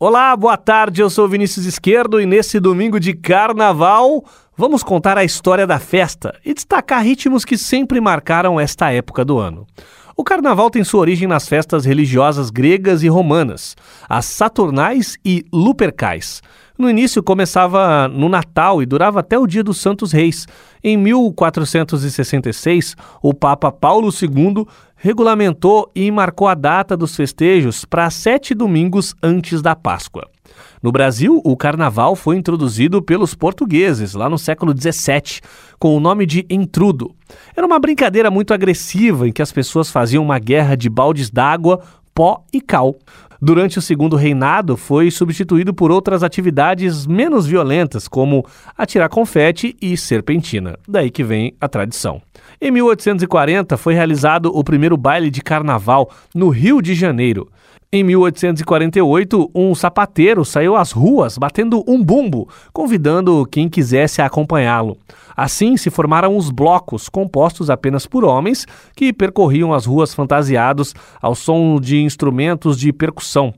[0.00, 1.02] Olá, boa tarde.
[1.02, 4.24] Eu sou Vinícius Esquerdo e nesse domingo de carnaval
[4.56, 9.40] vamos contar a história da festa e destacar ritmos que sempre marcaram esta época do
[9.40, 9.66] ano.
[10.16, 13.74] O carnaval tem sua origem nas festas religiosas gregas e romanas,
[14.08, 16.42] as Saturnais e Lupercais.
[16.78, 20.46] No início começava no Natal e durava até o dia dos Santos Reis.
[20.82, 24.64] Em 1466, o Papa Paulo II
[24.98, 30.28] regulamentou e marcou a data dos festejos para sete domingos antes da Páscoa.
[30.82, 35.40] No Brasil, o carnaval foi introduzido pelos portugueses lá no século XVII,
[35.78, 37.14] com o nome de entrudo.
[37.56, 41.80] Era uma brincadeira muito agressiva em que as pessoas faziam uma guerra de baldes d'água,
[42.18, 42.96] pó e cal
[43.40, 48.44] durante o segundo reinado, foi substituído por outras atividades menos violentas, como
[48.76, 50.76] atirar confete e serpentina.
[50.88, 52.20] Daí que vem a tradição.
[52.60, 57.48] Em 1840 foi realizado o primeiro baile de carnaval no Rio de Janeiro.
[57.90, 64.98] Em 1848, um sapateiro saiu às ruas batendo um bumbo, convidando quem quisesse acompanhá-lo.
[65.34, 71.34] Assim se formaram os blocos, compostos apenas por homens, que percorriam as ruas fantasiados ao
[71.34, 73.54] som de instrumentos de percussão.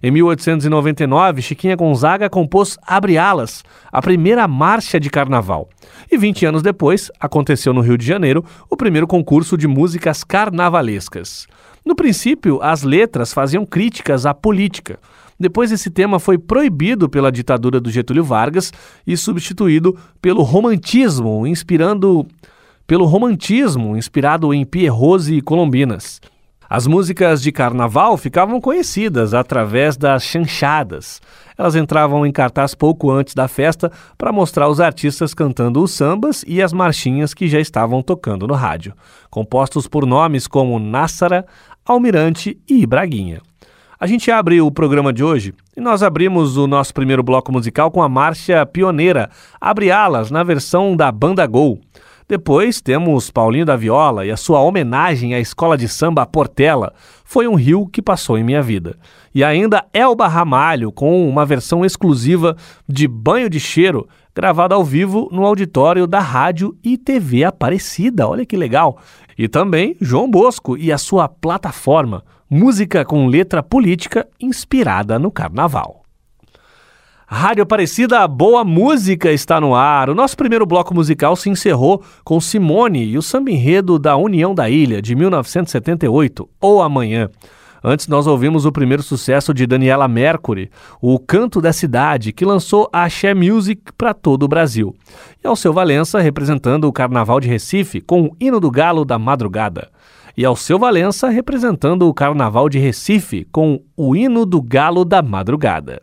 [0.00, 5.68] Em 1899, Chiquinha Gonzaga compôs Abre Alas, a primeira marcha de carnaval.
[6.08, 11.48] E 20 anos depois, aconteceu no Rio de Janeiro o primeiro concurso de músicas carnavalescas.
[11.84, 14.98] No princípio, as letras faziam críticas à política.
[15.38, 18.72] Depois, esse tema foi proibido pela ditadura do Getúlio Vargas
[19.06, 22.26] e substituído pelo romantismo, inspirando
[22.86, 26.20] pelo romantismo inspirado em Pierrose e Colombinas.
[26.68, 31.20] As músicas de carnaval ficavam conhecidas através das chanchadas.
[31.58, 36.42] Elas entravam em cartaz pouco antes da festa para mostrar os artistas cantando os sambas
[36.46, 38.94] e as marchinhas que já estavam tocando no rádio,
[39.30, 41.44] compostos por nomes como Nássara,
[41.84, 43.40] Almirante e Braguinha.
[43.98, 47.90] A gente abre o programa de hoje e nós abrimos o nosso primeiro bloco musical
[47.90, 49.30] com a marcha pioneira
[49.60, 51.80] Abre Alas, na versão da Banda Gol.
[52.28, 56.92] Depois temos Paulinho da Viola e a sua homenagem à escola de samba Portela.
[57.24, 58.96] Foi um rio que passou em minha vida.
[59.34, 62.56] E ainda Elba Ramalho com uma versão exclusiva
[62.88, 68.26] de Banho de Cheiro, gravada ao vivo no auditório da Rádio e TV Aparecida.
[68.26, 68.98] Olha que legal!
[69.36, 76.02] E também João Bosco e a sua plataforma, música com letra política inspirada no carnaval.
[77.26, 80.10] Rádio Aparecida, boa música está no ar.
[80.10, 84.54] O nosso primeiro bloco musical se encerrou com Simone e o samba enredo da União
[84.54, 87.30] da Ilha, de 1978, ou Amanhã.
[87.84, 90.70] Antes nós ouvimos o primeiro sucesso de Daniela Mercury,
[91.00, 94.94] O Canto da Cidade, que lançou a Axé Music para todo o Brasil.
[95.42, 99.90] E Alceu Valença representando o Carnaval de Recife com o Hino do Galo da Madrugada.
[100.36, 106.02] E Alceu Valença representando o Carnaval de Recife com o Hino do Galo da Madrugada.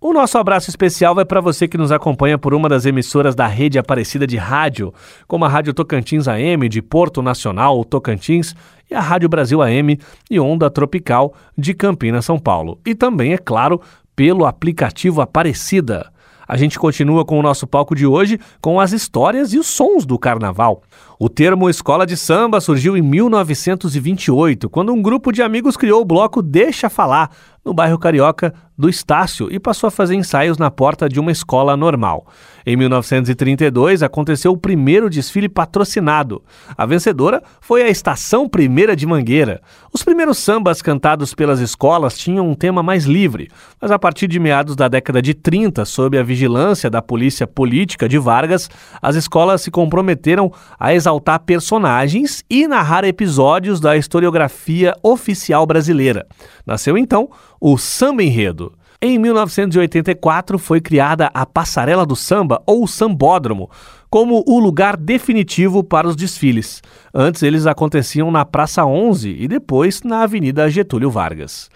[0.00, 3.48] O nosso abraço especial vai para você que nos acompanha por uma das emissoras da
[3.48, 4.94] rede Aparecida de Rádio,
[5.26, 8.54] como a Rádio Tocantins AM de Porto Nacional, Tocantins,
[8.88, 9.98] e a Rádio Brasil AM
[10.30, 12.78] e Onda Tropical de Campinas, São Paulo.
[12.86, 13.80] E também, é claro,
[14.14, 16.12] pelo aplicativo Aparecida.
[16.48, 20.06] A gente continua com o nosso palco de hoje com as histórias e os sons
[20.06, 20.82] do carnaval.
[21.18, 26.06] O termo escola de samba surgiu em 1928, quando um grupo de amigos criou o
[26.06, 27.30] bloco Deixa Falar,
[27.68, 31.76] no bairro carioca do Estácio, e passou a fazer ensaios na porta de uma escola
[31.76, 32.26] normal.
[32.64, 36.42] Em 1932, aconteceu o primeiro desfile patrocinado.
[36.76, 39.60] A vencedora foi a Estação Primeira de Mangueira.
[39.92, 43.48] Os primeiros sambas cantados pelas escolas tinham um tema mais livre,
[43.80, 48.08] mas a partir de meados da década de 30, sob a vigilância da polícia política
[48.08, 48.70] de Vargas,
[49.02, 56.26] as escolas se comprometeram a exaltar personagens e narrar episódios da historiografia oficial brasileira.
[56.68, 58.74] Nasceu então o samba enredo.
[59.00, 63.70] Em 1984 foi criada a Passarela do Samba ou Sambódromo,
[64.10, 66.82] como o lugar definitivo para os desfiles.
[67.14, 71.70] Antes eles aconteciam na Praça 11 e depois na Avenida Getúlio Vargas.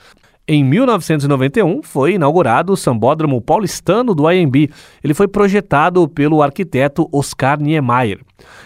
[0.46, 4.68] Em 1991 foi inaugurado o Sambódromo Paulistano do IMB.
[5.02, 8.20] Ele foi projetado pelo arquiteto Oscar Niemeyer.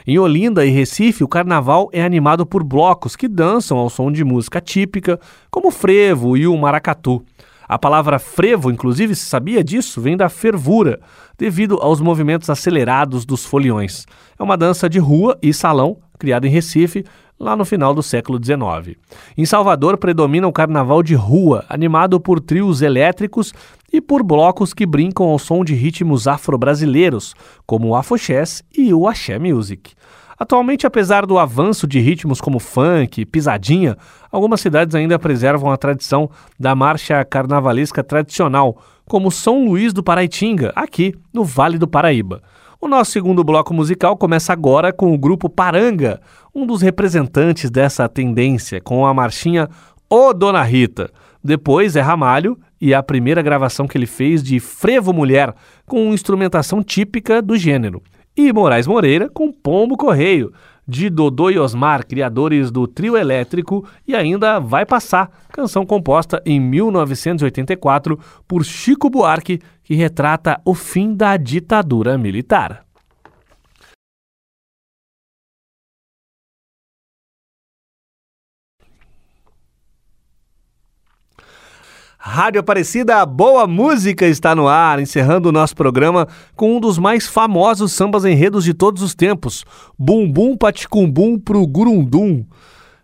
[0.07, 4.25] Em Olinda e Recife, o carnaval é animado por blocos que dançam ao som de
[4.25, 7.23] música típica, como o frevo e o maracatu.
[7.69, 10.99] A palavra frevo, inclusive, se sabia disso, vem da fervura,
[11.37, 14.07] devido aos movimentos acelerados dos foliões.
[14.39, 17.05] É uma dança de rua e salão, criada em Recife,
[17.39, 18.97] lá no final do século XIX.
[19.37, 23.53] Em Salvador predomina o carnaval de rua, animado por trios elétricos
[23.93, 27.35] e por blocos que brincam ao som de ritmos afro-brasileiros,
[27.67, 29.95] como o afoxés e o axé music.
[30.39, 33.97] Atualmente, apesar do avanço de ritmos como funk, pisadinha,
[34.31, 36.29] algumas cidades ainda preservam a tradição
[36.61, 42.43] da marcha carnavalesca tradicional, como São Luís do Paraitinga, aqui no Vale do Paraíba.
[42.79, 46.21] O nosso segundo bloco musical começa agora com o grupo Paranga,
[46.55, 49.69] um dos representantes dessa tendência, com a marchinha
[50.11, 51.11] Ô Dona Rita.
[51.43, 55.55] Depois é Ramalho e a primeira gravação que ele fez de Frevo Mulher,
[55.87, 58.03] com instrumentação típica do gênero.
[58.37, 60.53] E Moraes Moreira com Pombo Correio,
[60.87, 66.61] de Dodô e Osmar, criadores do trio elétrico, e ainda Vai Passar, canção composta em
[66.61, 72.86] 1984 por Chico Buarque, que retrata o fim da ditadura militar.
[82.29, 86.27] Rádio Aparecida, boa música está no ar, encerrando o nosso programa
[86.57, 89.65] com um dos mais famosos sambas enredos de todos os tempos,
[89.97, 92.45] Bumbum Paticumbum pro Gurundum,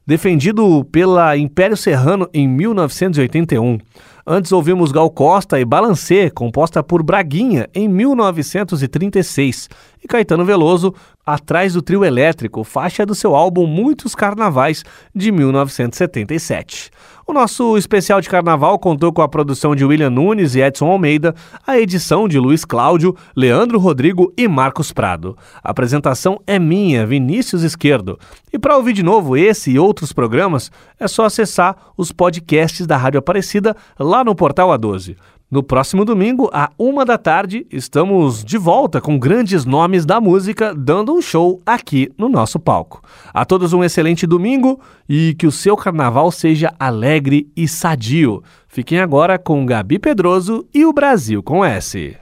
[0.04, 3.78] defendido pela Império Serrano em 1981.
[4.26, 9.68] Antes ouvimos Gal Costa e Balancê, composta por Braguinha, em 1936.
[10.02, 14.84] E Caetano Veloso, Atrás do Trio Elétrico, faixa do seu álbum Muitos Carnavais,
[15.14, 16.90] de 1977.
[17.24, 21.32] O nosso especial de carnaval contou com a produção de William Nunes e Edson Almeida,
[21.64, 25.38] a edição de Luiz Cláudio, Leandro Rodrigo e Marcos Prado.
[25.62, 28.18] A apresentação é minha, Vinícius Esquerdo.
[28.52, 32.96] E para ouvir de novo esse e outros programas, é só acessar os podcasts da
[32.96, 33.76] Rádio Aparecida
[34.12, 35.16] lá no portal A12.
[35.50, 40.74] No próximo domingo, à uma da tarde, estamos de volta com grandes nomes da música
[40.74, 43.02] dando um show aqui no nosso palco.
[43.32, 44.78] A todos um excelente domingo
[45.08, 48.42] e que o seu carnaval seja alegre e sadio.
[48.68, 52.16] Fiquem agora com Gabi Pedroso e o Brasil com S.